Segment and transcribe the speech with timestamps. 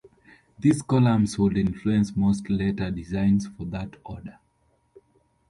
[0.57, 4.39] These columns would influence most later designs for that order.